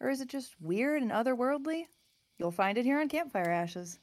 [0.00, 1.84] Or is it just weird and otherworldly?
[2.38, 3.98] You'll find it here on Campfire Ashes.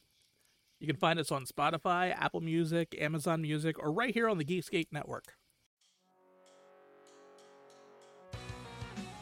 [0.79, 4.43] You can find us on Spotify, Apple Music, Amazon Music, or right here on the
[4.43, 5.33] Geekscape Network.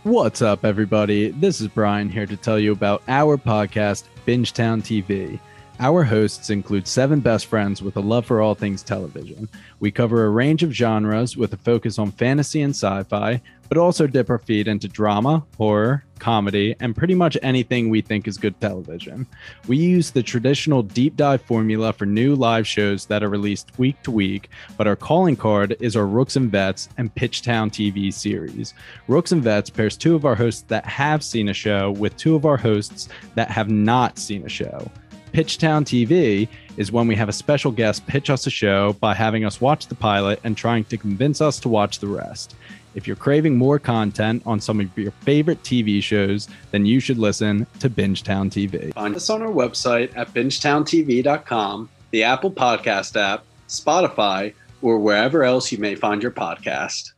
[0.02, 1.30] What's up, everybody?
[1.30, 5.40] This is Brian here to tell you about our podcast, Bingetown TV.
[5.80, 9.48] Our hosts include seven best friends with a love for all things television.
[9.80, 13.42] We cover a range of genres with a focus on fantasy and sci fi,
[13.73, 18.27] but also dip our feet into drama, horror, comedy, and pretty much anything we think
[18.27, 19.26] is good television.
[19.68, 24.00] We use the traditional deep dive formula for new live shows that are released week
[24.03, 28.75] to week, but our calling card is our Rooks and Vets and Pitchtown TV series.
[29.08, 32.36] Rooks and Vets pairs two of our hosts that have seen a show with two
[32.36, 34.88] of our hosts that have not seen a show.
[35.33, 39.45] Pitchtown TV is when we have a special guest pitch us a show by having
[39.45, 42.55] us watch the pilot and trying to convince us to watch the rest.
[42.95, 47.17] If you're craving more content on some of your favorite TV shows, then you should
[47.17, 48.94] listen to Bingetown TV.
[48.94, 55.71] Find us on our website at bingetowntv.com, the Apple Podcast app, Spotify, or wherever else
[55.71, 57.14] you may find your podcast.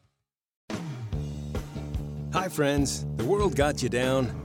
[2.33, 3.05] Hi, friends.
[3.15, 4.44] The world got you down.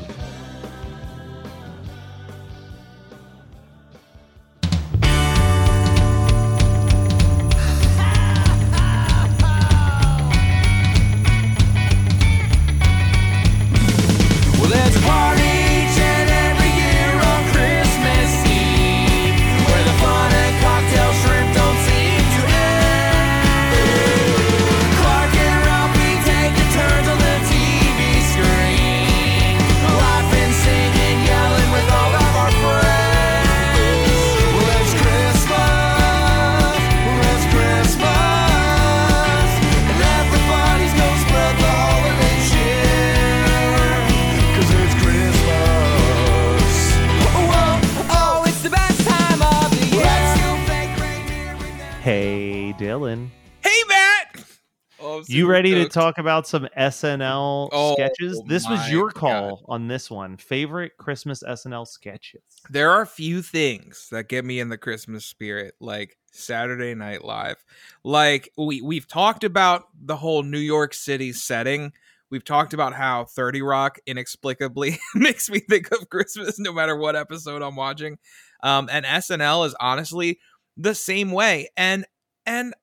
[55.69, 58.41] ready to talk about some SNL Oh, sketches?
[58.47, 59.65] This was your call God.
[59.67, 60.37] on this one.
[60.37, 62.41] Favorite Christmas SNL sketches.
[62.69, 67.23] There are a few things that get me in the Christmas spirit, like Saturday Night
[67.23, 67.63] Live.
[68.03, 71.91] Like we we've talked about the whole New York City setting.
[72.29, 77.15] We've talked about how 30 Rock inexplicably makes me think of Christmas no matter what
[77.15, 78.17] episode I'm watching.
[78.63, 80.39] Um, and SNL is honestly
[80.77, 81.69] the same way.
[81.75, 82.05] And
[82.45, 82.73] and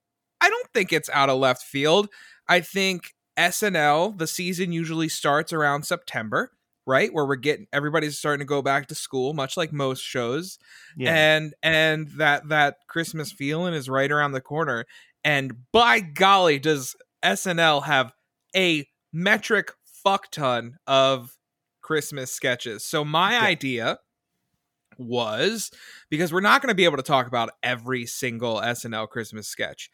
[0.41, 2.09] I don't think it's out of left field.
[2.49, 6.53] I think SNL, the season usually starts around September,
[6.87, 7.13] right?
[7.13, 10.59] Where we're getting everybody's starting to go back to school, much like most shows.
[10.97, 11.15] Yeah.
[11.15, 14.87] And and that that Christmas feeling is right around the corner.
[15.25, 18.13] And by golly, does SNL have
[18.57, 19.73] a metric
[20.03, 21.37] fuck ton of
[21.83, 22.85] Christmas sketches.
[22.85, 23.43] So my Yeah.
[23.43, 23.99] idea
[24.99, 25.71] was
[26.11, 29.91] because we're not going to be able to talk about every single SNL Christmas sketch.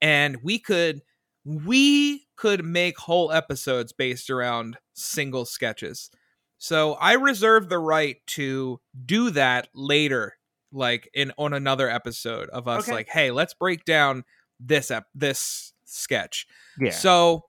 [0.00, 1.02] And we could
[1.48, 6.10] we could make whole episodes based around single sketches.
[6.58, 10.34] So I reserve the right to do that later
[10.70, 12.92] like in on another episode of us Okay.
[12.92, 14.24] like hey, let's break down
[14.60, 16.46] this ep- this sketch.
[16.78, 16.90] yeah.
[16.90, 17.44] So,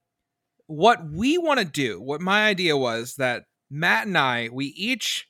[0.68, 5.28] what we want to do, what my idea was that Matt and I, we each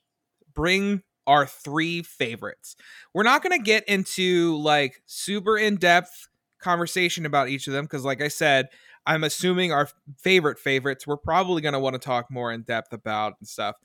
[0.54, 2.76] bring our three favorites.
[3.14, 6.28] We're not going to get into like super in depth
[6.60, 8.70] conversation about each of them because, like I said,
[9.06, 12.94] I'm assuming our favorite favorites we're probably going to want to talk more in depth
[12.94, 13.76] about and stuff.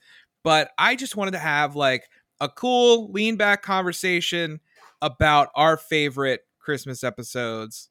[0.43, 2.03] But I just wanted to have like
[2.39, 4.59] a cool lean back conversation
[5.01, 7.89] about our favorite Christmas episodes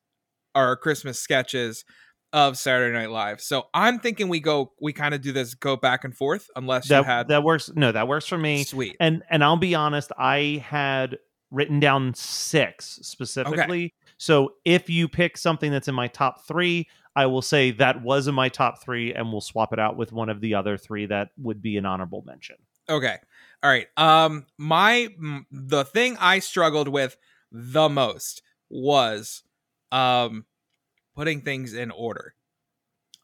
[0.54, 1.84] or Christmas sketches
[2.32, 3.40] of Saturday Night Live.
[3.40, 6.90] So I'm thinking we go we kind of do this go back and forth unless
[6.90, 7.70] you that had that works.
[7.75, 8.64] No, that works for me.
[8.64, 8.96] sweet.
[9.00, 11.19] And and I'll be honest, I had
[11.50, 17.26] written down six specifically So if you pick something that's in my top three, I
[17.26, 20.28] will say that was in my top three, and we'll swap it out with one
[20.28, 22.56] of the other three that would be an honorable mention.
[22.88, 23.16] Okay.
[23.62, 23.87] All right.
[23.96, 27.16] Um my m- the thing I struggled with
[27.50, 29.43] the most was
[29.93, 30.44] um
[31.14, 32.34] putting things in order.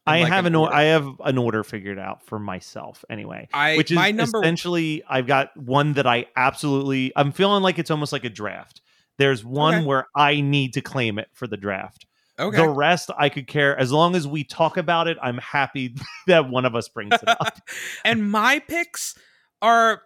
[0.07, 0.73] In, I like, have an an order.
[0.73, 3.49] I have an order figured out for myself anyway.
[3.53, 7.77] I which is my number essentially I've got one that I absolutely I'm feeling like
[7.77, 8.81] it's almost like a draft.
[9.21, 9.85] There's one Okay.
[9.85, 12.07] where I need to claim it for the draft.
[12.39, 12.57] Okay.
[12.57, 15.15] The rest I could care as long as we talk about it.
[15.21, 15.93] I'm happy
[16.27, 17.55] that one of us brings it up.
[18.03, 19.13] and my picks
[19.61, 20.01] are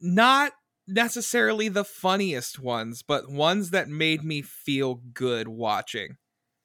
[0.00, 0.50] not
[0.88, 6.16] necessarily the funniest ones, but ones that made me feel good watching.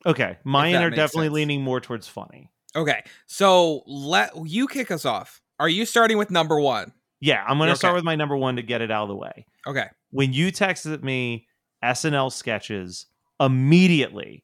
[0.08, 1.34] Okay, mine are definitely sense.
[1.36, 2.50] leaning more towards funny.
[2.76, 3.04] Okay.
[3.28, 5.40] So let you kick us off.
[5.60, 6.92] Are you starting with number 1?
[7.22, 7.78] Yeah, I'm going to Okay.
[7.78, 9.46] start with my number one to get it out of the way.
[9.68, 9.86] Okay.
[10.10, 11.48] When you texted me
[11.84, 13.06] SNL sketches,
[13.40, 14.44] immediately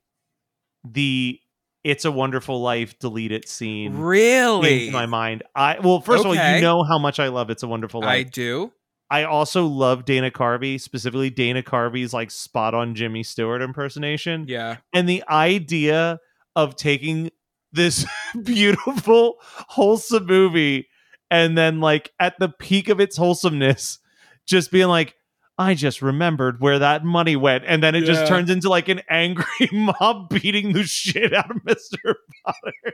[0.84, 1.40] the
[1.84, 4.88] "It's a Wonderful Life" delete it scene Really?
[4.88, 5.44] to my mind.
[5.56, 8.10] I well, first of all, you know how much I love "It's a Wonderful Life."
[8.10, 8.72] I do.
[9.10, 14.46] I also love Dana Carvey, specifically Dana Carvey's like spot on Jimmy Stewart impersonation.
[14.48, 14.78] Yeah.
[14.94, 16.20] And the idea
[16.56, 17.30] of taking
[17.74, 18.06] this
[18.44, 20.88] beautiful, wholesome movie
[21.30, 24.00] and then, like, at the peak of its wholesomeness,
[24.46, 25.16] just being like,
[25.62, 27.64] I just remembered where that money went.
[27.68, 28.08] And then it Yeah.
[28.14, 32.16] just turns into like an angry mob beating the shit out of Mr.
[32.46, 32.94] Potter.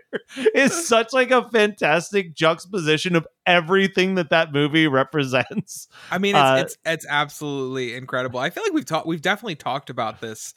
[0.54, 5.88] It's such like a fantastic juxtaposition of everything that that movie represents.
[6.12, 8.40] I mean, it's, Uh, it's it's absolutely incredible.
[8.40, 10.54] I feel like we've talked we've definitely talked about this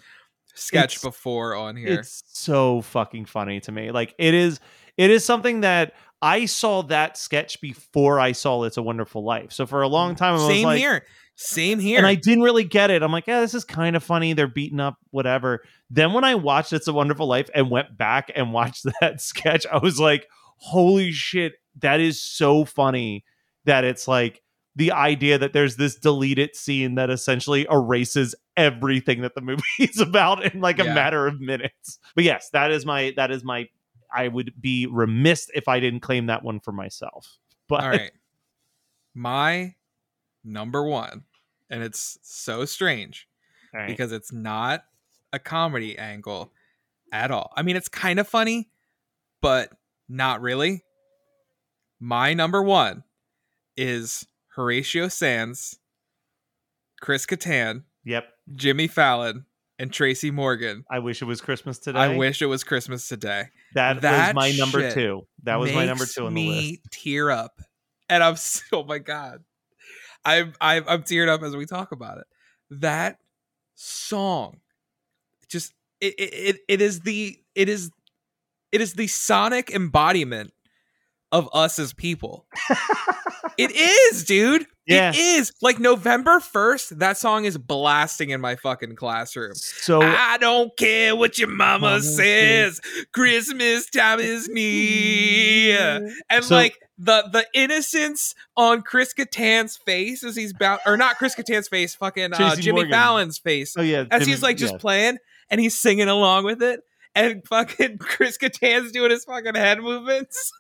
[0.55, 2.01] sketch before on here.
[2.01, 3.93] It's so fucking funny to me.
[3.93, 4.59] Like it is
[4.97, 9.53] it is something that I saw that sketch before I saw It's a Wonderful Life.
[9.53, 11.07] So for a long time I was Same like here.
[11.37, 11.97] Same here.
[11.97, 13.03] and I didn't really get it.
[13.03, 14.35] I'm like, yeah, this is kind of funny.
[14.35, 15.63] They're beating up, whatever.
[15.89, 19.65] Then when I watched It's a Wonderful Life and went back and watched that sketch,
[19.73, 20.27] I was like,
[20.57, 23.25] holy shit, that is so funny
[23.65, 24.43] that it's like
[24.77, 30.01] the idea that there's this deleted scene that essentially erases everything that the movie is
[30.01, 31.99] about in like a matter of minutes.
[32.15, 33.67] But yes, that is my that is my
[34.12, 37.39] I would be remiss if I didn't claim that one for myself.
[37.69, 38.12] But All right.
[39.15, 39.75] My
[40.45, 41.25] number one,
[41.69, 43.29] and it's so strange
[43.73, 43.87] right.
[43.87, 44.85] because it's not
[45.33, 46.53] a comedy angle
[47.12, 47.53] at all.
[47.57, 48.71] I mean, it's kind of funny,
[49.41, 49.71] but
[50.09, 50.85] not really.
[51.99, 53.05] My number one
[53.77, 55.79] is Horatio Sanz,
[57.01, 58.29] Chris Kattan, yep.
[58.55, 59.47] Jimmy Fallon,
[59.81, 60.85] and Tracy Morgan.
[60.91, 61.99] I wish it was Christmas today.
[61.99, 63.47] I wish it was Christmas today.
[63.75, 65.27] That, That was my number two.
[65.44, 66.81] That was my number two on the me list.
[66.93, 67.61] tear up,
[68.09, 69.43] and I'm so, oh my god,
[70.25, 72.27] I'm I'm I'm teared up as we talk about it.
[72.71, 73.19] That
[73.75, 74.61] song,
[75.49, 77.91] just it it, it is the it is
[78.71, 80.53] it is the sonic embodiment
[81.32, 82.47] of us as people.
[83.59, 84.67] it is, dude.
[84.87, 85.11] Yeah.
[85.11, 85.53] It is.
[85.62, 89.55] Like November 1st, that song is blasting in my fucking classroom.
[89.55, 92.81] So I don't care what your mama, Mama says.
[93.12, 96.12] Christmas time is near.
[96.29, 101.17] And So- like the the innocence on Chris Kattan's face as he's bound or not
[101.17, 102.93] Chris Kattan's face, fucking uh, Jimmy Morgan.
[102.93, 103.75] Fallon's face.
[103.79, 104.79] oh yeah, As Jimmy- he's like just yeah.
[104.79, 105.19] playing
[105.49, 106.81] and he's singing along with it.
[107.15, 110.53] And fucking Chris Kattan's doing his fucking head movements.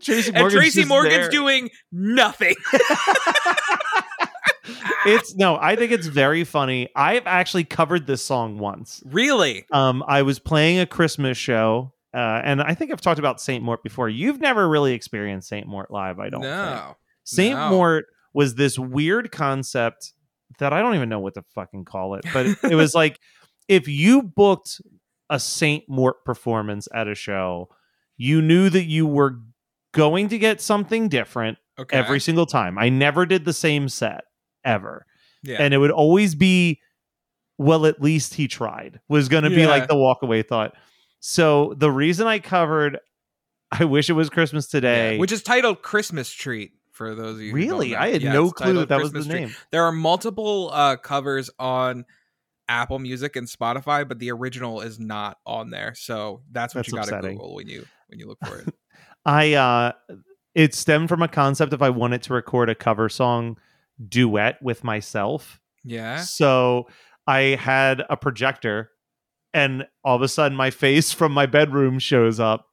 [0.00, 1.30] Tracy And Morgan's Tracy Morgan's there.
[1.30, 2.54] doing nothing.
[5.06, 6.88] it's no, I think it's very funny.
[6.94, 9.02] I've actually covered this song once.
[9.06, 9.64] really?
[9.72, 13.64] Um, I was playing a Christmas show, uh, and I think I've talked about Saint
[13.64, 14.08] Mort before.
[14.08, 16.52] You've never really experienced Saint Mort live, I don't think.
[16.54, 16.96] no.
[17.24, 17.70] Saint No.
[17.70, 20.12] Mort was this weird concept
[20.58, 23.18] that I don't even know what to fucking call it, but it was like
[23.68, 24.80] if you booked
[25.30, 27.68] a Saint Mort performance at a show,
[28.16, 29.40] you knew that you were
[29.92, 31.96] going to get something different Okay.
[31.96, 32.78] every single time.
[32.78, 34.24] I never did the same set
[34.64, 35.06] ever.
[35.42, 35.56] yeah.
[35.58, 36.80] And it would always be,
[37.58, 40.74] well, at least he tried, was going to be like the walkaway thought.
[41.20, 42.98] So the reason I covered,
[43.72, 45.18] I wish it was Christmas Yeah, today.
[45.18, 47.54] which is titled Christmas Treat for those of you.
[47.54, 47.96] really.
[47.96, 49.40] I had Yeah, no clue titled that was the Christmas Treat.
[49.46, 49.54] name.
[49.70, 52.04] There are multiple uh, covers on
[52.68, 55.94] Apple Music and Spotify, but the original is not on there.
[55.94, 57.28] So that's what That's you got to.
[57.30, 58.74] Google when you when you look for it.
[59.24, 59.92] I uh
[60.54, 63.56] it stemmed from a concept if I wanted to record a cover song
[64.08, 65.60] duet with myself.
[65.84, 66.18] yeah.
[66.18, 66.88] So
[67.26, 68.90] I had a projector
[69.54, 72.66] and all of a sudden my face from my bedroom shows up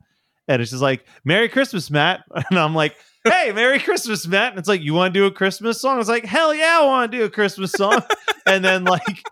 [0.48, 2.22] and it's just like, Merry Christmas, Matt.
[2.50, 4.52] And I'm like, Hey, Merry Christmas, Matt.
[4.54, 5.96] And it's like, You want to do a Christmas song?
[5.96, 8.02] I was like, Hell yeah, I want to do a Christmas song.
[8.48, 9.24] and then like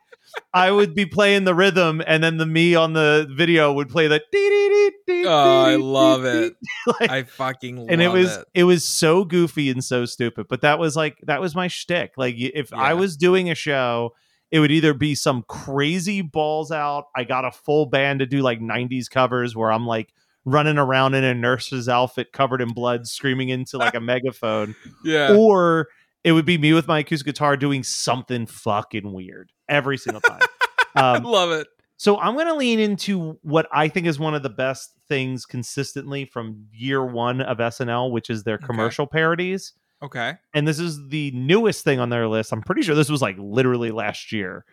[0.53, 4.07] I would be playing the rhythm, and then the me on the video would play
[4.07, 4.19] the.
[4.31, 6.53] dee, dee, dee, dee, Oh, I love it.
[6.99, 8.45] Like, I fucking love and it was it.
[8.53, 8.63] it.
[8.63, 12.11] was so goofy and so stupid, but that was like that was my shtick.
[12.17, 14.13] Like if I was doing a show,
[14.51, 17.05] it would either be some crazy balls out.
[17.15, 20.13] I got a full band to do like '90s covers where I'm like
[20.45, 25.35] running around in a nurse's outfit covered in blood, screaming into like a megaphone, Yeah.
[25.35, 25.89] or
[26.23, 30.41] it would be me with my acoustic guitar doing something fucking weird every single time.
[30.95, 31.67] I um, love it.
[31.97, 35.45] so I'm going to lean into what I think is one of the best things
[35.45, 38.65] consistently from year one of SNL, which is their Okay.
[38.65, 39.73] commercial parodies.
[40.03, 40.33] Okay.
[40.53, 42.51] And this is the newest thing on their list.
[42.51, 44.65] I'm pretty sure this was like literally last year.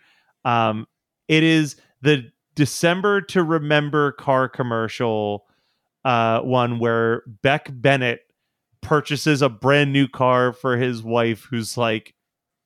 [0.45, 0.87] Um,
[1.29, 5.47] it is the December to Remember car commercial
[6.05, 8.21] uh, one where Beck Bennett
[8.85, 12.15] purchases a brand new car for his wife, who's like,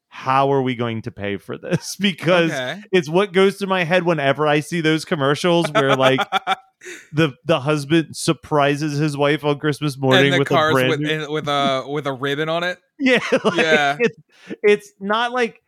[0.08, 1.96] How are we going to pay for this?
[2.00, 2.82] Because okay.
[2.92, 6.20] it's what goes through my head whenever I see those commercials where like
[7.12, 11.48] the the husband surprises his wife on Christmas morning with a brand with new with
[11.48, 12.78] a with a ribbon on it.
[12.98, 13.96] yeah like, Yeah.
[14.00, 14.18] It's,
[14.62, 15.62] it's not like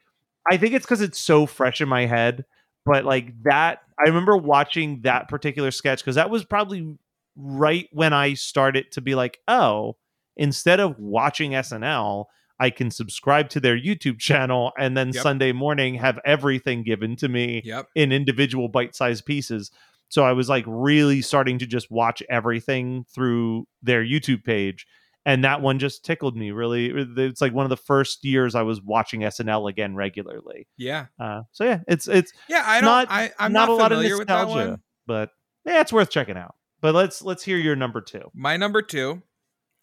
[0.51, 2.45] I think it's because it's so fresh in my head,
[2.85, 6.97] but like that I remember watching that particular sketch because that was probably
[7.37, 9.97] right when I started to be like, oh,
[10.41, 12.25] instead of watching SNL.
[12.63, 15.23] I can subscribe to their YouTube channel and then Yep.
[15.23, 17.87] Sunday morning have everything given to me Yep.
[17.95, 19.71] in individual bite-sized pieces.
[20.11, 24.87] So I was like really starting to just watch everything through their YouTube page.
[25.25, 26.91] And that one just tickled me really.
[27.17, 30.67] It's like one of the first years I was watching SNL again regularly.
[30.77, 31.07] Yeah.
[31.19, 32.63] Uh, so yeah, it's it's Yeah.
[32.67, 32.91] I don't.
[32.91, 34.71] Not- I I'm not not, a lot of familiar with that nostalgia.
[34.73, 34.81] one.
[35.07, 35.31] but
[35.65, 36.57] yeah, it's worth checking out.
[36.83, 38.31] But let's let's hear your number two.
[38.35, 39.23] My number two,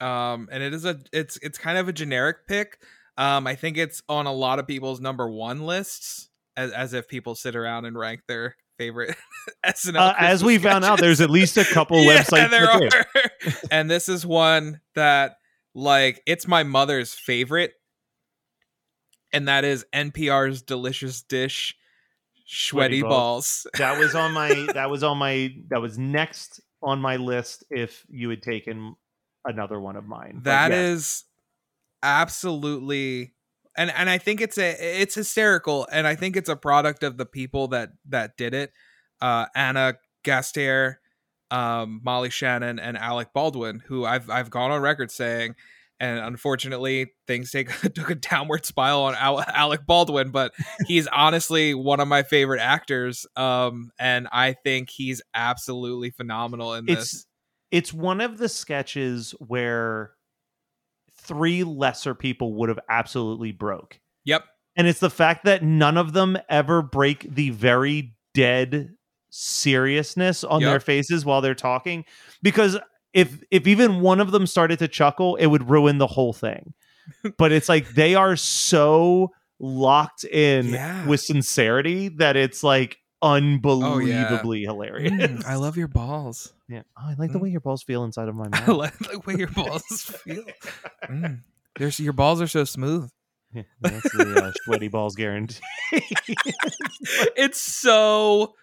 [0.01, 2.79] um, and it is a it's it's kind of a generic pick.
[3.17, 7.07] Um, I think it's on a lot of people's number one lists, as as if
[7.07, 9.15] people sit around and rank their favorite
[9.65, 9.95] SNL.
[9.97, 12.49] Uh, as Christmas we found out, there's at least a couple Yeah, websites.
[12.51, 12.89] there are.
[13.71, 15.37] and this is one that
[15.73, 17.73] like it's my mother's favorite,
[19.33, 21.75] and that is NPR's delicious dish,
[22.45, 23.65] Sweaty sweaty balls.
[23.65, 23.67] balls.
[23.79, 28.05] That was on my that was on my that was next on my list if
[28.09, 28.95] you had taken
[29.47, 30.41] another one of mine.
[30.43, 30.79] That yes.
[30.79, 31.23] is
[32.03, 33.33] absolutely
[33.75, 37.17] and and I think it's a it's hysterical and I think it's a product of
[37.17, 38.71] the people that that did it.
[39.21, 40.95] Uh Anna Gasteyer,
[41.51, 45.55] um Molly Shannon and Alec Baldwin who I've I've gone on record saying
[45.99, 50.53] and unfortunately things take took a downward spiral on Al- Alec Baldwin but
[50.87, 56.85] he's honestly one of my favorite actors um and I think he's absolutely phenomenal in
[56.85, 57.26] this.
[57.71, 60.11] It's one of the sketches where
[61.19, 63.99] three lesser people would have absolutely broke.
[64.25, 64.43] Yep.
[64.75, 68.91] And it's the fact that none of them ever break the very dead
[69.29, 72.05] seriousness on their faces while they're talking
[72.41, 72.77] because
[73.13, 76.73] if if even one of them started to chuckle it would ruin the whole thing.
[77.37, 81.05] but it's like they are so locked in Yeah.
[81.07, 85.11] with sincerity that it's like unbelievably hilarious.
[85.11, 86.53] Mm, I love your balls.
[86.69, 86.81] Yeah.
[86.97, 87.43] Oh, I like the Mm.
[87.43, 88.77] way your balls feel inside of my I mouth.
[88.77, 89.83] like the way your balls
[90.23, 90.43] feel.
[91.09, 91.41] Mm.
[91.77, 93.09] There's your balls are so smooth.
[93.53, 95.61] Yeah, that's the uh, sweaty balls guarantee.
[97.35, 98.55] it's so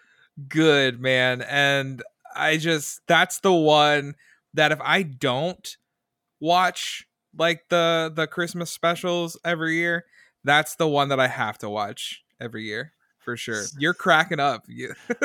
[0.49, 1.43] good, man.
[1.43, 2.03] And
[2.37, 4.15] I just that's the one
[4.55, 5.77] that if I don't
[6.41, 7.07] watch
[7.37, 10.05] like the the Christmas specials every year,
[10.45, 12.93] that's the one that I have to watch every year
[13.25, 13.63] for sure.
[13.79, 14.65] You're cracking up.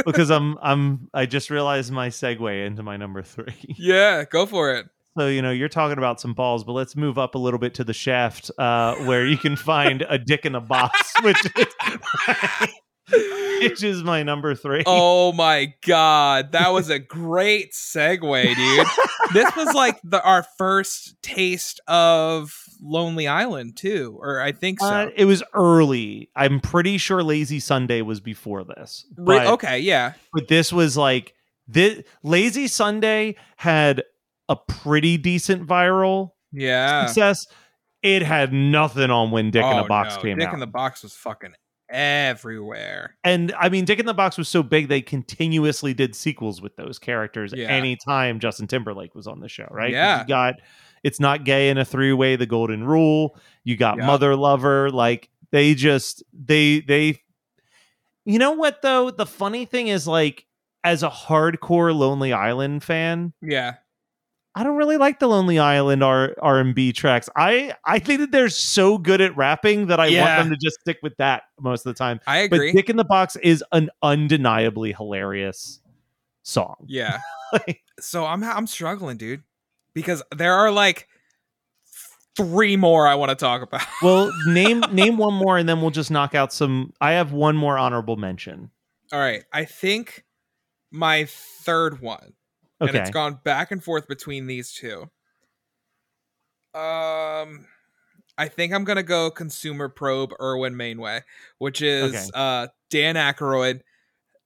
[0.06, 3.54] Because I'm I'm I just realized my segue into my number three.
[3.78, 4.88] yeah, go for it.
[5.18, 7.74] So you know you're talking about some balls, but let's move up a little bit
[7.76, 12.70] to the shaft, uh, where you can find a dick in a box, which is
[13.60, 14.84] which is my number three.
[14.86, 18.88] Oh my god, that was a great segue, dude.
[19.34, 24.88] this was like the our first taste of Lonely Island too, or I think so.
[24.88, 26.30] Uh, it was early.
[26.36, 29.06] I'm pretty sure Lazy Sunday was before this.
[29.18, 31.34] But, okay, yeah, but this was like
[31.68, 34.04] this Lazy Sunday had
[34.48, 37.06] a pretty decent viral yeah.
[37.06, 37.46] success.
[38.02, 40.54] It had nothing on when Dick in Oh, a Box no, came Dick out.
[40.54, 41.54] in the Box was fucking
[41.90, 43.16] everywhere.
[43.24, 46.76] and I mean, Dick in the Box was so big they continuously did sequels with
[46.76, 47.68] those characters Yeah.
[47.70, 49.92] anytime Justin Timberlake was on the show, right?
[49.92, 50.22] Yeah.
[50.22, 50.56] You got
[51.04, 53.38] it's not gay in a three way, the golden rule.
[53.64, 53.98] You got.
[53.98, 54.90] Mother Lover.
[54.92, 57.22] Like they just they they
[58.26, 59.10] you know what though?
[59.10, 60.46] The funny thing is like
[60.84, 63.76] as a hardcore Lonely Island fan, Yeah,
[64.60, 67.30] I don't really like the Lonely Island R R and B tracks.
[67.36, 70.22] I I think that they're so good at rapping that I Yeah.
[70.36, 72.20] want them to just stick with that most of the time.
[72.28, 72.72] I agree.
[72.74, 75.80] But Dick in the Box is an undeniably hilarious
[76.44, 76.76] song.
[76.88, 77.20] yeah.
[78.02, 79.44] so I'm I'm struggling, dude,
[79.94, 81.08] because there are like
[82.36, 83.82] three more I want to talk about.
[84.02, 86.92] Well, name name one more, and then we'll just knock out some.
[87.02, 88.72] I have one more honorable mention.
[89.14, 90.26] All right, I think
[90.92, 92.34] my third one,
[92.88, 95.10] and it's gone back and forth between these two.
[96.74, 97.66] Um,
[98.38, 101.24] I think I'm gonna go Consumer Probe Irwin Mainway,
[101.58, 102.30] which is Okay.
[102.34, 103.82] uh Dan Aykroyd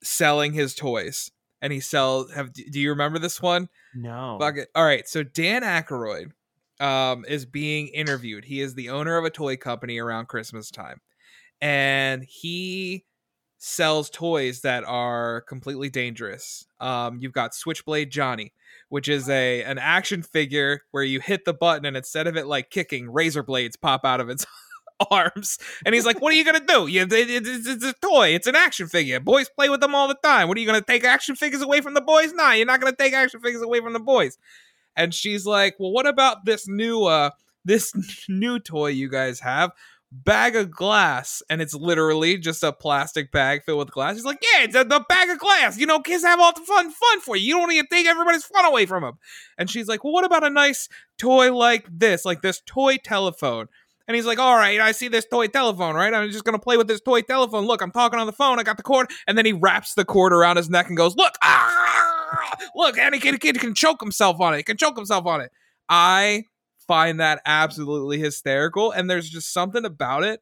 [0.03, 2.31] selling his toys, and he sells.
[2.33, 3.69] Have do you remember this one?
[3.93, 4.69] no, Fuck it.
[4.75, 5.07] All right.
[5.07, 6.31] So Dan Aykroyd
[6.79, 8.45] um, is being interviewed.
[8.45, 11.01] He is the owner of a toy company around Christmas time,
[11.61, 13.05] and he
[13.65, 16.65] sells toys that are completely dangerous.
[16.81, 18.51] Um, you've got Switchblade Johnny,
[18.89, 22.45] which is a an action figure where you hit the button and instead of it
[22.45, 24.45] like kicking, razor blades pop out of its
[25.11, 25.57] arms.
[25.85, 26.87] And he's like, "What are you gonna do?
[26.87, 28.29] You, it- it- it's, it's a toy.
[28.35, 29.21] It's an action figure.
[29.21, 30.49] Boys play with them all the time.
[30.49, 32.33] What are you gonna take action figures away from the boys?
[32.33, 34.37] Nah, you're not gonna take action figures away from the boys."
[34.97, 37.29] And she's like, "Well, what about this new uh
[37.65, 37.93] this
[38.29, 39.71] new toy you guys have?"
[40.15, 44.15] Bag of glass, and it's literally just a plastic bag filled with glass.
[44.15, 45.77] He's like, "Yeah, it's a, the bag of glass.
[45.77, 47.47] You know, kids have all the fun fun for you.
[47.47, 49.17] You don't to take everybody's fun away from them."
[49.57, 53.69] And she's like, "Well, what about a nice toy like this, like this toy telephone?"
[54.07, 56.13] And he's like, all right, I see this toy telephone, right?
[56.13, 57.65] I'm just going to play with this toy telephone.
[57.65, 58.59] Look, I'm talking on the phone.
[58.59, 59.09] I got the cord.
[59.27, 63.19] And then he wraps the cord around his neck and goes, look, ah, look, any
[63.19, 64.57] kid, kid can choke himself on it.
[64.57, 65.51] He can choke himself on it.
[65.87, 66.43] I
[66.87, 68.91] find that absolutely hysterical.
[68.91, 70.41] And there's just something about it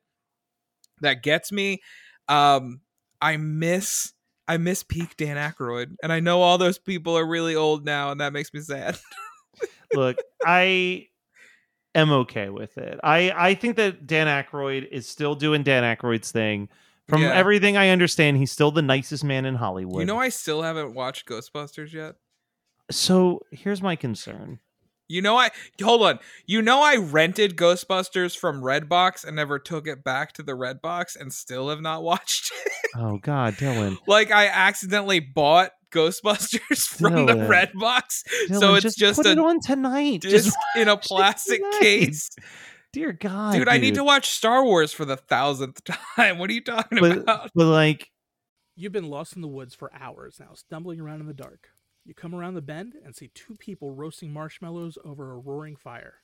[1.02, 1.82] that gets me.
[2.28, 2.82] Um,
[3.22, 4.14] I miss.
[4.48, 8.12] I miss peak Dan Aykroyd, and I know all those people are really old now,
[8.12, 8.98] and that makes me sad.
[9.94, 11.08] look, I
[11.96, 13.00] am okay with it.
[13.04, 16.68] I I think that Dan Aykroyd is still doing Dan Aykroyd's thing.
[17.08, 17.34] From Yeah.
[17.34, 20.00] everything I understand, he's still the nicest man in Hollywood.
[20.02, 22.16] You know, I still haven't watched Ghostbusters yet.
[22.90, 24.60] so here's my concern.
[25.12, 25.50] You know, I
[25.82, 26.20] hold on.
[26.46, 31.16] You know, I rented Ghostbusters from Redbox and never took it back to the Redbox,
[31.20, 32.72] and still have not watched it.
[32.96, 33.98] Oh God, Dylan.
[34.08, 37.72] like I accidentally bought Ghostbusters from the Dylan.
[37.74, 40.22] Redbox, so it's just, put a it on tonight.
[40.22, 42.30] disc Just, in a plastic case.
[42.94, 46.38] dear God, Dude, I need to watch Star Wars for the thousandth time.
[46.38, 47.52] What are you talking But, about?
[47.54, 48.08] but like,
[48.78, 51.68] You've been lost in the woods for hours now, stumbling around in the dark.
[52.04, 56.16] You come around the bend and see two people roasting marshmallows over a roaring fire.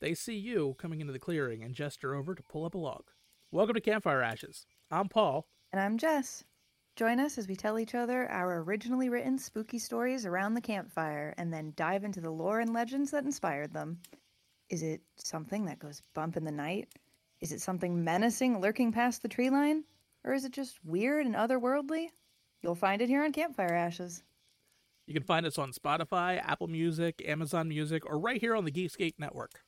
[0.00, 3.10] They see you coming into the clearing and gesture over to pull up a log.
[3.50, 4.64] Welcome to Campfire Ashes.
[4.92, 5.48] I'm Paul.
[5.72, 6.44] And I'm Jess.
[6.94, 11.34] Join us as we tell each other our originally written spooky stories around the campfire
[11.36, 13.98] and then dive into the lore and legends that inspired them.
[14.70, 16.88] Is it something that goes bump in the night?
[17.40, 19.82] Is it something menacing lurking past the tree line?
[20.22, 22.10] Or is it just weird and otherworldly?
[22.62, 24.22] You'll find it here on Campfire Ashes.
[25.06, 28.72] You can find us on Spotify, Apple Music, Amazon Music, or right here on the
[28.72, 29.60] Geekscape Network.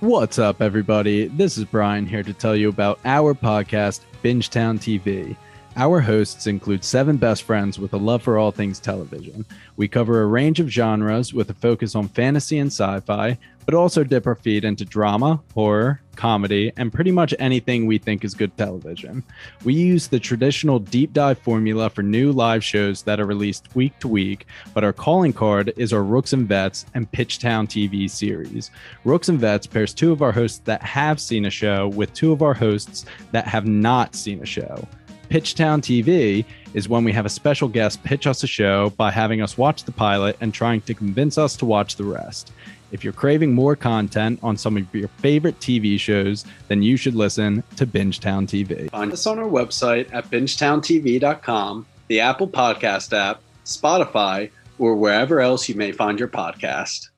[0.00, 1.28] What's up, everybody?
[1.28, 5.36] This is Brian here to tell you about our podcast, Bingetown TV.
[5.76, 9.44] Our hosts include seven best friends with a love for all things television.
[9.76, 13.74] We cover a range of genres with a focus on fantasy and sci fi, but
[13.74, 18.34] also dip our feet into drama, horror, comedy, and pretty much anything we think is
[18.34, 19.22] good television.
[19.64, 23.98] We use the traditional deep dive formula for new live shows that are released week
[24.00, 28.70] to week, but our calling card is our Rooks and Vets and Pitchtown TV series.
[29.04, 32.32] Rooks and Vets pairs two of our hosts that have seen a show with two
[32.32, 34.86] of our hosts that have not seen a show.
[35.32, 36.44] Pitchtown TV
[36.74, 39.84] is when we have a special guest pitch us a show by having us watch
[39.84, 42.52] the pilot and trying to convince us to watch the rest.
[42.92, 47.14] If you're craving more content on some of your favorite TV shows, then you should
[47.14, 48.90] listen to Bingetown TV.
[48.90, 55.68] Find us on our website at bingetowntv.com, the Apple Podcast app, Spotify, or wherever else
[55.70, 57.08] you may find your podcast.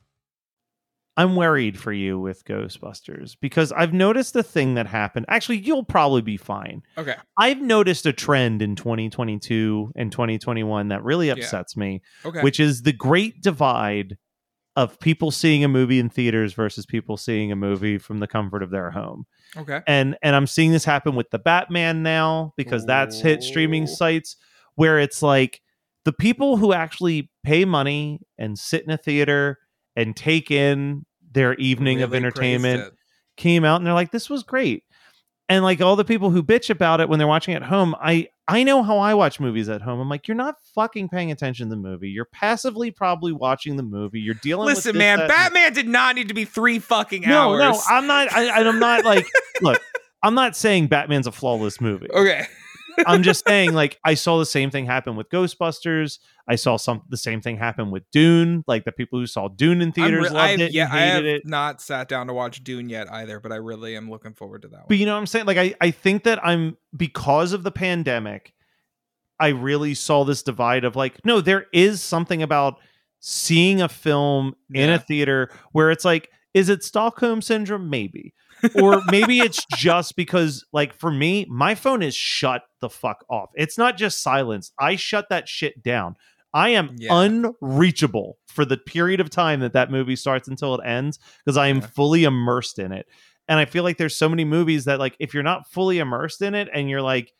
[1.16, 5.26] I'm worried for you with Ghostbusters because I've noticed a thing that happened.
[5.28, 6.82] Actually, you'll probably be fine.
[6.98, 7.14] Okay.
[7.38, 12.40] I've noticed a trend in 2022 and 2021 that really upsets me, Okay.
[12.42, 14.18] which is the great divide
[14.76, 18.62] of people seeing a movie in theaters versus people seeing a movie from the comfort
[18.62, 19.26] of their home.
[19.56, 19.82] okay.
[19.86, 24.36] And and I'm seeing this happen with the Batman now because that's hit streaming sites
[24.74, 25.60] where it's like
[26.04, 29.58] the people who actually pay money and sit in a theater
[29.96, 32.94] and take in their evening of Really praised entertainment
[33.36, 34.84] came out and they're like this was great
[35.48, 38.28] and like all the people who bitch about it when they're watching at home i
[38.46, 40.00] I know how I watch movies at home.
[40.00, 42.10] I'm like, you're not fucking paying attention to the movie.
[42.10, 44.20] You're passively probably watching the movie.
[44.20, 47.22] You're dealing with Listen, this, man, that, Batman did not need to be three fucking
[47.22, 47.60] No, hours.
[47.60, 48.30] no, I'm not.
[48.32, 49.26] I, I'm not like.
[49.62, 49.80] look,
[50.22, 52.10] I'm not saying Batman's a flawless movie.
[52.10, 52.46] okay.
[53.06, 56.18] I'm just saying, like, I saw the same thing happen with Ghostbusters.
[56.46, 58.64] I saw some the same thing happen with Dune.
[58.66, 61.46] Like the people who saw Dune in theaters re- loved it, yeah, I have it.
[61.46, 64.68] not sat down to watch Dune yet either, but I really am looking forward to
[64.68, 64.84] that one.
[64.88, 65.46] But you know what I'm saying?
[65.46, 68.52] Like I, I think that I'm because of the pandemic,
[69.40, 72.78] I really saw this divide of like, no, there is something about
[73.20, 74.96] seeing a film in Yeah.
[74.96, 77.88] a theater where it's like, is it Stockholm syndrome?
[77.90, 78.34] Maybe.
[78.74, 83.50] Or maybe it's just because like for me, my phone is shut the fuck off.
[83.54, 84.72] It's not just silence.
[84.78, 86.16] I shut that shit down.
[86.52, 87.12] I am Yeah.
[87.12, 91.66] unreachable for the period of time that that movie starts until it ends because I
[91.68, 91.86] am Yeah.
[91.86, 93.06] fully immersed in it.
[93.48, 96.42] And I feel like there's so many movies that like if you're not fully immersed
[96.42, 97.32] in it and you're like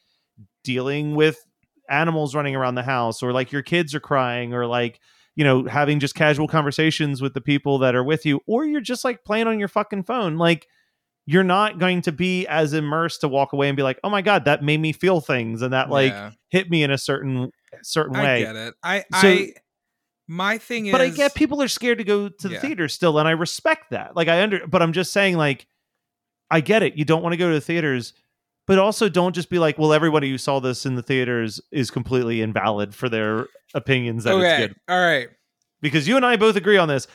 [0.63, 1.45] dealing with
[1.89, 5.01] animals running around the house or like your kids are crying or like
[5.37, 8.81] you know having just casual conversations with the people that are with you or you're
[8.81, 10.67] just like playing on your fucking phone like
[11.27, 14.23] you're not going to be as immersed to walk away and be like oh my
[14.23, 16.33] god that made me feel things and that like Yeah.
[16.51, 17.51] hit me in a certain
[17.83, 18.43] certain way.
[18.47, 18.75] I get it.
[18.83, 19.53] I So- I
[20.27, 22.61] my thing is but I get people are scared to go to the Yeah.
[22.61, 24.17] theater still, and I respect that.
[24.17, 25.67] Like I under, but I'm just saying, like,
[26.51, 26.97] I get it.
[26.97, 28.15] You don't want to go to the theaters,
[28.67, 31.91] but also don't just be like, well, everybody who saw this in the theaters is
[31.91, 34.63] completely invalid for their opinions that okay.
[34.65, 34.77] it's good.
[34.89, 35.29] All right.
[35.83, 37.07] Because you and I both agree on this.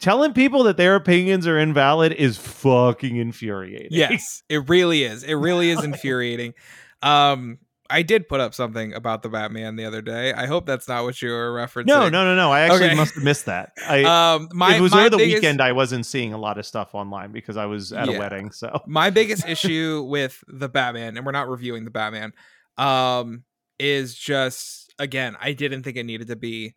[0.00, 3.88] Telling people that their opinions are invalid is fucking infuriating.
[3.90, 5.22] Yes, it really is.
[5.22, 6.54] It really is infuriating.
[7.02, 7.58] Um,
[7.90, 10.32] I did put up something about the Batman the other day.
[10.32, 11.86] I hope that's not what you were referencing.
[11.86, 12.50] No, no, no, no.
[12.50, 12.94] I actually Okay.
[12.96, 13.72] must have missed that.
[13.86, 14.04] I
[14.34, 17.30] Um, my it was over the weekend, I wasn't seeing a lot of stuff online
[17.30, 18.16] because I was at Yeah.
[18.16, 18.50] a wedding.
[18.52, 22.32] So my biggest issue with the Batman, and we're not reviewing the Batman,
[22.78, 23.44] um,
[23.78, 26.74] is just again, I didn't think it needed to be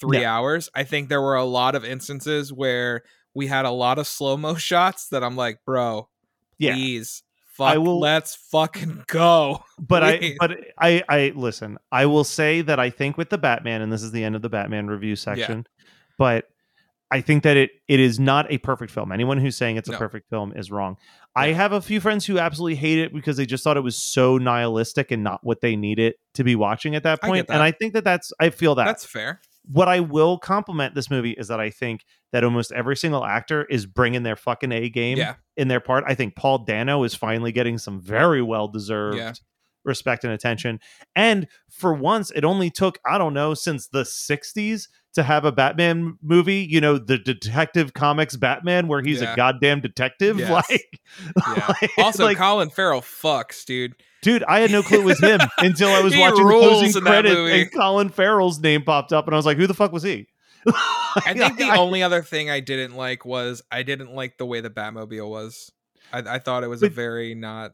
[0.00, 0.28] three No.
[0.28, 0.68] hours.
[0.74, 3.02] I think there were a lot of instances where
[3.34, 6.08] we had a lot of slow mo shots that I'm like, bro,
[6.58, 6.74] yeah.
[6.74, 7.22] please,
[7.54, 9.64] fuck, I will- let's fucking go.
[9.78, 11.78] but I but I I listen.
[11.92, 14.42] I will say that I think with the Batman, and this is the end of
[14.42, 15.66] the Batman review section,
[16.18, 16.46] but
[17.10, 19.12] I think that it it is not a perfect film.
[19.12, 20.96] Anyone who's saying it's a perfect film is wrong.
[21.36, 23.94] I have a few friends who absolutely hate it because they just thought it was
[23.96, 27.46] so nihilistic and not what they needed to be watching at that I point.
[27.48, 27.52] that.
[27.54, 29.40] And I think that that's I feel that That's fair.
[29.70, 33.64] What I will compliment this movie is that I think that almost every single actor
[33.64, 35.34] is bringing their fucking A game Yeah.
[35.56, 36.04] in their part.
[36.06, 39.32] I think Paul Dano is finally getting some very well deserved Yeah.
[39.86, 40.80] Respect and attention.
[41.14, 45.52] And for once, it only took, I don't know, since the 60s to have a
[45.52, 49.32] Batman movie, you know, the Detective Comics Batman, where he's Yeah.
[49.32, 50.38] a goddamn detective.
[50.40, 50.50] Yes.
[50.50, 51.00] Like,
[51.56, 51.74] Yeah.
[51.82, 53.94] like- Also, like, Colin Farrell fucks, dude.
[54.20, 57.36] dude, I had no clue it was him until I was watching the closing credits
[57.36, 60.26] and Colin Farrell's name popped up, and I was like, who the fuck was he?
[60.68, 64.44] I think the I- only other thing I didn't like was I didn't like the
[64.46, 65.70] way the Batmobile was.
[66.12, 67.70] I, I thought it was a very not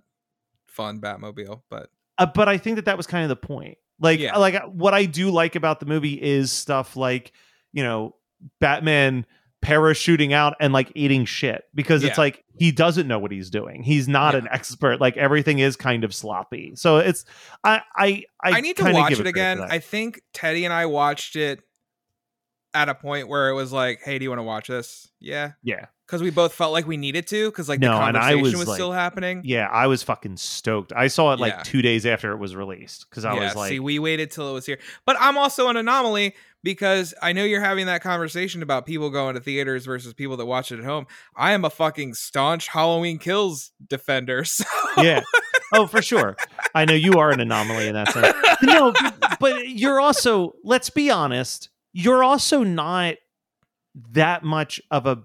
[0.67, 3.79] fun Batmobile, but Uh, but I think that that was kind of the point.
[4.01, 4.37] Like, Yeah.
[4.37, 7.33] like what I do like about the movie is stuff like,
[7.73, 8.17] you know,
[8.61, 9.27] Batman
[9.65, 13.85] parachuting out and like eating shit because it's like he doesn't know what he's doing.
[13.85, 14.41] He's not Yeah.
[14.41, 15.01] an expert.
[15.01, 16.73] Like everything is kind of sloppy.
[16.75, 17.25] So it's
[17.63, 19.61] I I I, I, need to watch it again.
[19.61, 21.61] I think Teddy and I watched it
[22.75, 25.53] at a point where it was like, "Hey, do you want to watch this?" Yeah,
[25.63, 25.87] yeah.
[26.13, 28.69] Because we both felt like we needed to because like No, the conversation was, was,
[28.69, 29.41] like- still happening.
[29.45, 30.93] Yeah, I was fucking stoked.
[30.95, 31.63] I saw it like Yeah.
[31.63, 34.51] two days after it was released because I yeah, was like, see, we waited till
[34.51, 34.79] it was here.
[35.07, 39.37] But I'm also an anomaly because I know you're having that conversation about people going
[39.37, 41.07] to theaters versus people that watch it at home.
[41.35, 44.45] I am a fucking staunch Halloween Kills defender.
[44.53, 44.65] So
[44.99, 45.23] yeah.
[45.73, 46.37] Oh, for sure.
[46.75, 48.37] I know you are an anomaly in that sense.
[48.63, 48.93] no,
[49.41, 53.15] but you're also, let's be honest, you're also not
[54.11, 55.23] that much of a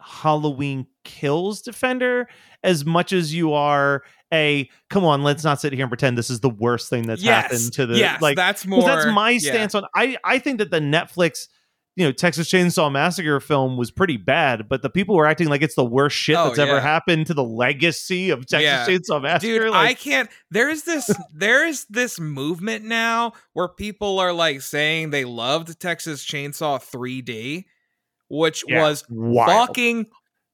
[0.00, 2.28] Halloween kills defender
[2.62, 6.30] as much as you are a come on, let's not sit here and pretend this
[6.30, 8.82] is the worst thing that's yes, happened to the yes, like that's more.
[8.82, 9.38] that's my yeah.
[9.38, 11.48] stance on I I think that the Netflix
[11.96, 15.62] you know Texas Chainsaw Massacre film was pretty bad, but the people were acting like
[15.62, 18.86] it's the worst shit Oh, that's ever happened to the legacy of Texas Yeah.
[18.86, 19.58] Chainsaw Massacre.
[19.58, 20.30] Dude, like, I can't.
[20.50, 21.10] There's this.
[21.34, 27.64] there's this movement now where people are like saying they loved Texas Chainsaw 3D,
[28.30, 29.68] which Yeah, was wild.
[29.68, 30.06] fucking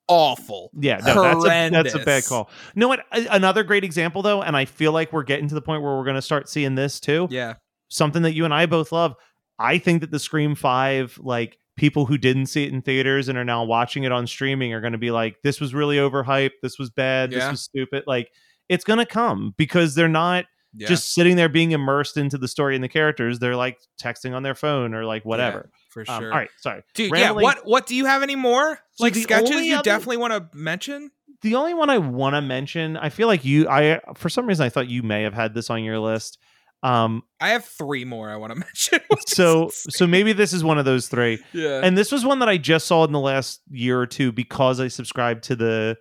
[0.09, 0.71] awful.
[0.79, 2.51] Yeah, no, that's a, that's a bad call.
[2.75, 3.05] You know what?
[3.13, 6.05] Another great example, though, and I feel like we're getting to the point where we're
[6.05, 7.29] going to start seeing this too.
[7.31, 7.55] Yeah,
[7.89, 9.15] Something that you and I both love.
[9.59, 13.37] I think that the Scream Five, like people who didn't see it in theaters and
[13.39, 16.53] are now watching it on streaming, are going to be like, "This was really overhyped.
[16.63, 17.31] This was bad.
[17.31, 18.31] This was stupid." Like
[18.69, 22.49] it's going to come because they're not Yeah, just sitting there being immersed into the
[22.49, 23.39] story and the characters.
[23.39, 25.71] They're like texting on their phone or like whatever.
[26.05, 26.33] For Um, sure.
[26.33, 26.83] all right, sorry.
[26.95, 27.49] Dude, Rambling- yeah.
[27.55, 30.57] What what do you have any more So like sketches you other- definitely want to
[30.57, 31.11] mention?
[31.43, 34.65] the only one I want to mention, I feel like you, I for some reason
[34.65, 36.39] I thought you may have had this on your list.
[36.83, 39.01] Um, I have three more I want to mention.
[39.27, 41.39] so so maybe this is one of those three.
[41.53, 44.31] yeah, And this was one that I just saw in the last year or two
[44.33, 45.97] because I subscribed to the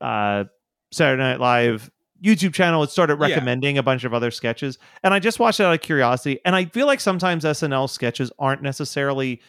[0.00, 0.44] uh,
[0.92, 1.90] Saturday Night Live
[2.22, 2.82] YouTube channel.
[2.82, 3.26] It started Yeah.
[3.28, 6.38] recommending a bunch of other sketches, and I just watched it out of curiosity.
[6.44, 9.40] And I feel like sometimes SNL sketches aren't necessarily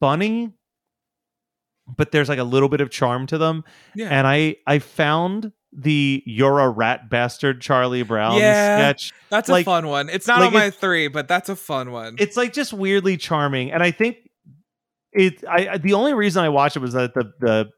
[0.00, 0.52] funny,
[1.96, 3.64] but there's like a little bit of charm to them.
[3.94, 4.08] yeah.
[4.08, 8.76] And I I found the "You're a Rat Bastard" Charlie Brown Yeah.
[8.78, 10.08] sketch that's a fun one.
[10.10, 12.16] It's not like on my three, but that's a fun one.
[12.18, 14.18] it's like just weirdly charming and i think
[15.12, 17.70] it i the only reason i watched it was that the the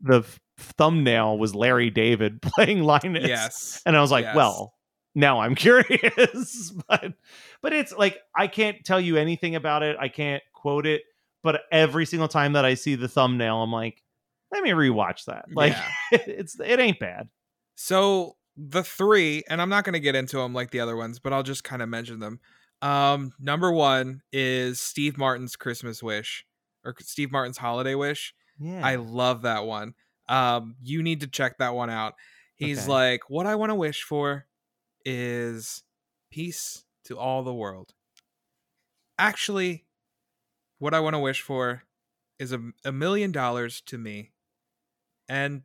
[0.00, 0.24] the
[0.60, 4.36] thumbnail was larry david playing linus yes, and i was like Yes.
[4.36, 4.74] well
[5.14, 7.12] now i'm curious but
[7.62, 11.02] but it's like i can't tell you anything about it i can't quote it
[11.42, 14.02] but every single time that i see the thumbnail i'm like
[14.52, 15.72] let me rewatch that like
[16.12, 16.18] Yeah.
[16.26, 17.28] it's it ain't bad
[17.76, 21.18] So the three, and I'm not going to get into them like the other ones,
[21.18, 22.40] but I'll just kind of mention them.
[22.82, 26.44] Um, number one is Steve Martin's Christmas Wish
[26.84, 28.34] or Steve Martin's Holiday Wish.
[28.58, 29.94] yeah I love that one.
[30.30, 32.16] Um, you need to check that one out.
[32.56, 32.88] He's Okay.
[32.88, 34.48] like, what I want to wish for
[35.04, 35.84] is
[36.30, 37.94] peace to all the world.
[39.18, 39.86] Actually,
[40.78, 41.84] what I want to wish for
[42.38, 44.32] is a, a million dollars to me
[45.28, 45.64] and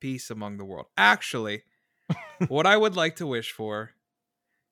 [0.00, 0.88] peace among the world.
[0.96, 1.64] Actually,
[2.46, 3.92] what I would like to wish for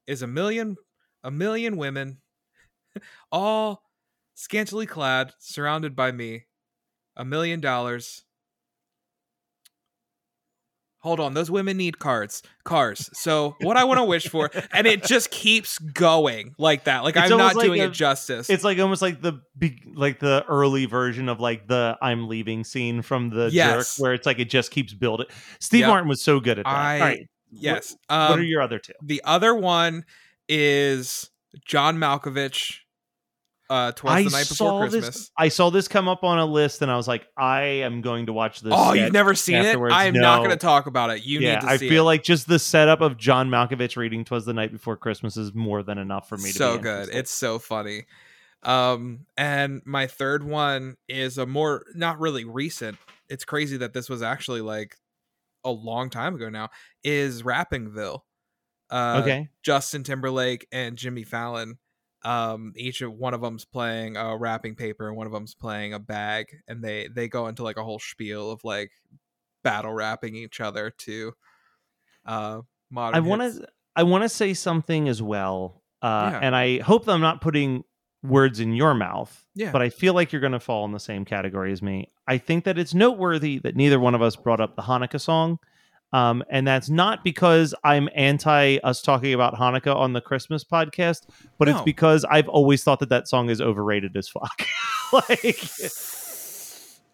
[0.06, 0.76] is a million
[1.24, 2.22] a million women
[3.32, 3.84] all
[4.34, 6.46] scantily clad surrounded by me
[7.16, 8.23] a million dollars
[11.04, 14.86] hold on those women need cars cars so what i want to wish for and
[14.86, 18.48] it just keeps going like that like It's i'm not like doing a- it justice
[18.50, 19.34] It's like almost like the
[19.94, 23.96] like the early version of like the I'm leaving scene from the Yes.
[23.96, 25.26] jerk, where it's like it just keeps building.
[25.60, 25.88] Steve Yep.
[25.88, 26.70] Martin was so good at that.
[26.74, 28.94] I- All right, yes What, um, what are your other two?
[29.02, 30.04] the other one
[30.48, 31.30] is
[31.66, 32.78] john malkovich
[33.70, 35.30] uh I the night before christmas this.
[35.38, 38.26] I saw this come up on a list, and I was like, I am going
[38.26, 38.72] to watch this.
[38.76, 39.94] oh you've never seen afterwards.
[39.94, 42.06] it i'm not going to talk about it you yeah, need to I feel it.
[42.06, 45.82] like just the setup of John Malkovich reading "Twas the Night Before Christmas" is more
[45.82, 46.52] than enough for me.
[46.52, 48.04] to so good it's so funny
[48.64, 52.96] um and my third one is a more not really recent
[53.28, 54.96] it's crazy that this was actually like
[55.64, 56.68] a long time ago now
[57.02, 58.20] is rappingville
[58.90, 59.48] uh okay.
[59.62, 61.78] justin timberlake and jimmy fallon
[62.24, 65.92] um each of one of them's playing a wrapping paper and one of them's playing
[65.92, 68.90] a bag and they they go into like a whole spiel of like
[69.62, 71.32] battle rapping each other to
[72.26, 72.60] uh
[72.90, 76.40] modern I want to I want to say something as well, uh, Yeah.
[76.42, 77.84] and I hope that I'm not putting
[78.24, 79.44] words in your mouth.
[79.54, 79.70] Yeah.
[79.70, 82.10] But I feel like you're going to fall in the same category as me.
[82.26, 85.58] I think that it's noteworthy that neither one of us brought up the Hanukkah song.
[86.14, 91.22] Um, and that's not because I'm anti us talking about Hanukkah on the Christmas podcast,
[91.58, 94.64] but it's because I've always thought that that song is overrated as fuck.
[95.12, 95.60] like,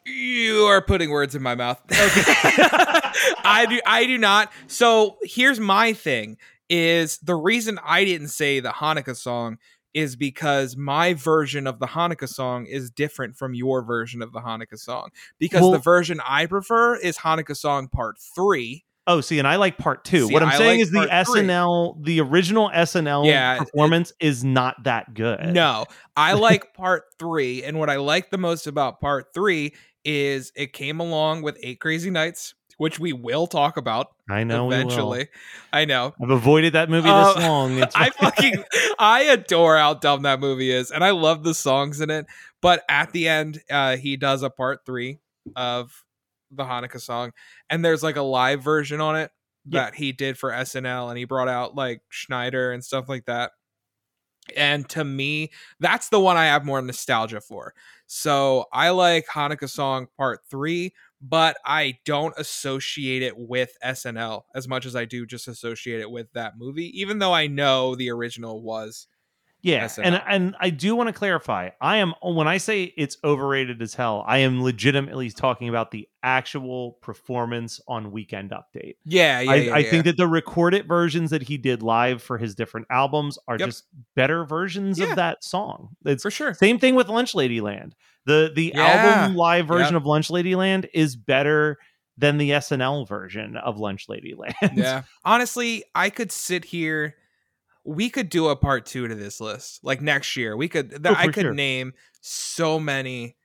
[0.04, 1.80] You are putting words in my mouth.
[1.90, 4.52] I do I do not.
[4.66, 6.36] So here's my thing
[6.68, 9.56] is the reason I didn't say the Hanukkah song
[9.94, 14.40] is because my version of the Hanukkah song is different from your version of the
[14.40, 15.08] Hanukkah song.
[15.38, 18.84] Because Well- the version I prefer is Hanukkah song part 3.
[19.10, 20.26] Oh, see, and I like part two.
[20.28, 21.42] See, what I'm I saying like is the three.
[21.42, 25.52] SNL, the original SNL Yeah, performance is not that good.
[25.52, 29.72] No, I like part 3 and what I like the most about part 3
[30.04, 34.68] is it came along with 8 Crazy Nights, which we will talk about I know.
[34.70, 35.28] eventually.
[35.72, 36.14] I know.
[36.22, 37.78] I've avoided that movie Uh, this long.
[37.78, 38.64] It's I fucking
[38.98, 42.26] I adore how dumb that movie is, and I love the songs in it.
[42.62, 45.18] But at the end, uh, he does a part three
[45.56, 46.04] of
[46.50, 47.32] the Hanukkah song,
[47.70, 49.30] and there's like a live version on it
[49.66, 49.84] Yeah.
[49.84, 53.52] that he did for SNL, and he brought out like Schneider and stuff like that.
[54.56, 57.74] And to me, that's the one I have more nostalgia for.
[58.06, 64.66] So I like Hanukkah song part three, but I don't associate it with SNL as
[64.66, 68.10] much as I do just associate it with that movie, even though I know the
[68.10, 69.06] original was.
[69.62, 71.70] Yeah, and and I do want to clarify.
[71.80, 74.24] I am when I say it's overrated as hell.
[74.26, 78.96] I am legitimately talking about the actual performance on Weekend Update.
[79.04, 79.90] Yeah, yeah, I, yeah, I yeah.
[79.90, 83.68] think that the recorded versions that he did live for his different albums are Yep.
[83.68, 85.06] just better versions Yeah.
[85.10, 85.90] of that song.
[86.04, 86.54] It's for sure.
[86.54, 87.92] Same thing with Lunch Ladyland.
[88.26, 90.02] The the album live version Yep.
[90.02, 91.78] of Lunch Ladyland is better
[92.18, 94.76] than the SNL version of Lunch Lady Land.
[94.76, 95.02] yeah.
[95.24, 97.14] Honestly, I could sit here.
[97.84, 99.80] We could do a part two to this list.
[99.82, 100.90] Like next year, we could.
[100.90, 101.54] Th- Oh, I could sure.
[101.54, 103.36] name so many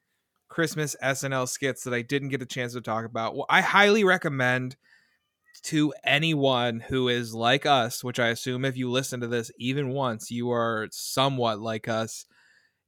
[0.49, 3.35] Christmas SNL skits that I didn't get a chance to talk about.
[3.35, 4.75] Well, I highly recommend
[5.63, 9.89] to anyone who is like us, which I assume if you listen to this even
[9.89, 12.25] once, you are somewhat like us.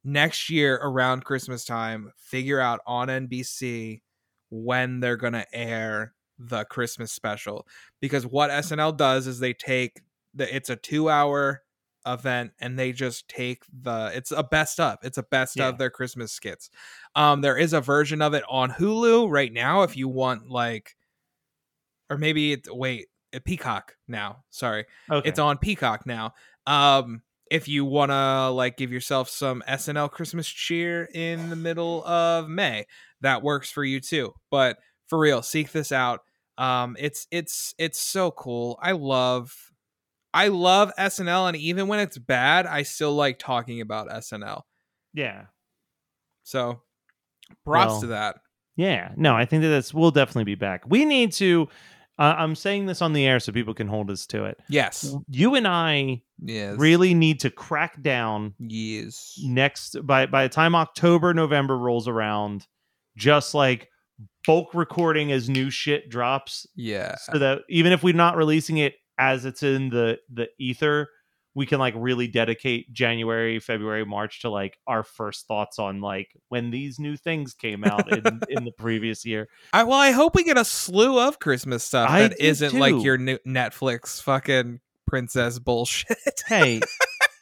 [0.03, 4.01] Next year around Christmas time, figure out on NBC
[4.49, 7.65] when they're going to air the Christmas special
[7.99, 10.01] because what SNL does is they take
[10.37, 11.61] the it's a 2-hour
[12.05, 15.67] event and they just take the it's a best of it's a best Yeah.
[15.67, 16.69] of their christmas skits.
[17.15, 20.95] Um there is a version of it on hulu right now if you want like
[22.09, 24.85] or maybe it wait at peacock now sorry.
[25.11, 25.27] Okay.
[25.27, 26.33] it's on peacock now.
[26.65, 32.05] Um if you want to like give yourself some snl christmas cheer in the middle
[32.05, 32.85] of may
[33.21, 34.33] that works for you too.
[34.51, 36.21] But for real seek this out.
[36.57, 38.79] Um it's it's it's so cool.
[38.81, 39.53] I love
[40.37, 44.61] i love snl and even when it's bad i still like talking about snl
[45.13, 45.45] yeah.
[46.43, 46.81] so
[47.65, 48.35] props Well, to that
[48.75, 50.83] Yeah, no, I think that that's we'll definitely be back.
[50.87, 51.67] We need to.
[52.19, 54.57] Uh, I'm saying this on the air so people can hold us to it.
[54.69, 60.49] yes You and I yes really need to crack down yes next by by the
[60.49, 62.67] time October November rolls around,
[63.15, 63.89] just like
[64.45, 68.93] bulk recording as new shit drops, yeah so that even if we're not releasing it
[69.17, 71.09] as it's in the the ether,
[71.55, 76.29] we can like really dedicate January, February, March to like our first thoughts on like
[76.49, 79.47] when these new things came out in, in the previous year.
[79.73, 83.03] I, well i hope we get a slew of christmas stuff I that isn't like
[83.03, 86.79] your new netflix fucking princess bullshit Hey,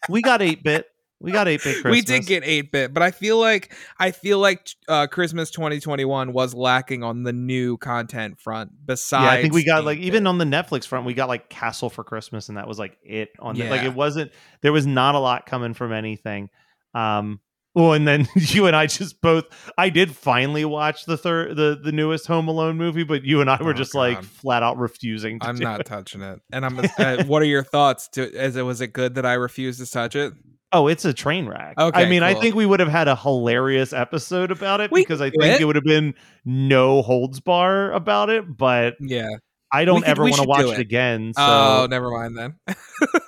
[0.09, 0.87] we got eight bit.
[1.21, 1.91] We got eight bit Christmas.
[1.91, 6.53] we did get 8-bit but i feel like i feel like uh christmas 2021 was
[6.53, 10.07] lacking on the new content front besides Yeah, I think we got like 8-bit.
[10.07, 12.97] even on the Netflix front, we got like Castle for Christmas, and that was like
[13.01, 13.29] it.
[13.39, 14.31] On the, like it wasn't.
[14.61, 16.49] There was not a lot coming from anything.
[16.93, 17.39] Um.
[17.73, 19.45] Well, and then you and I just both.
[19.77, 23.49] I did finally watch the third, the the newest Home Alone movie, but you and
[23.49, 25.39] I were Oh, just like flat out refusing.
[25.39, 25.85] To i'm not it.
[25.85, 29.15] touching it and i'm uh, what are your thoughts to as it was it good
[29.15, 30.33] that i refused to touch it
[30.75, 31.75] Oh, it's a train wreck.
[31.79, 35.01] Okay, I mean, I think we would have had a hilarious episode about it We
[35.01, 35.61] because I think it.
[35.61, 38.57] it would have been no holds bar about it.
[38.57, 39.29] But yeah
[39.71, 40.71] I don't could- ever want to watch it.
[40.73, 40.79] it.
[40.79, 41.31] again.
[41.37, 42.55] Oh, so oh never mind then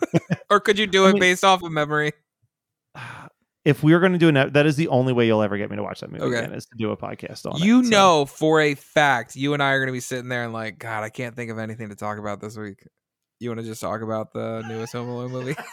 [0.49, 2.11] or could you do I it mean- based off of memory
[3.65, 5.69] if we are going to do an, that is the only way you'll ever get
[5.69, 6.37] me to watch that movie Okay.
[6.39, 7.65] again is to do a podcast on it.
[7.65, 10.43] you So- know for a fact you and i are going to be sitting there
[10.43, 12.79] and like god i can't think of anything to talk about this week
[13.39, 15.55] you want to just talk about the newest home alone movie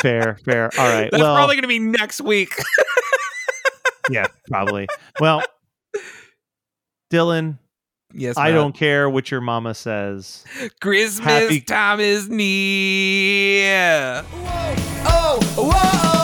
[0.00, 0.70] fair, fair.
[0.78, 1.10] All right.
[1.10, 2.52] that's well, probably going to be next week
[4.10, 4.86] yeah, probably.
[5.20, 5.42] Well,
[7.12, 7.58] Dylan,
[8.12, 8.54] yes I Matt.
[8.54, 10.44] don't care what your mama says.
[10.80, 14.24] christmas Happy- time is near
[15.06, 16.23] Oh, whoa, oh, oh,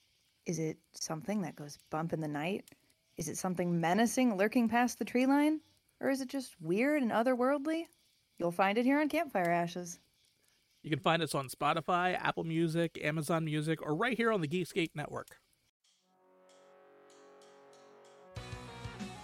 [0.45, 2.65] Is it something that goes bump in the night?
[3.17, 5.61] Is it something menacing lurking past the tree line?
[5.99, 7.85] Or is it just weird and otherworldly?
[8.39, 9.99] You'll find it here on Campfire Ashes.
[10.81, 14.47] You can find us on Spotify, Apple Music, Amazon Music, or right here on the
[14.47, 15.37] Geekscape Network.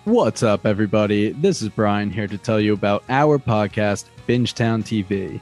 [0.04, 1.32] What's up, everybody?
[1.32, 5.42] This is Brian here to tell you about our podcast, Bingetown TV.